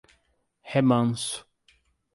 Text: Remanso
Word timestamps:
Remanso 0.71 1.45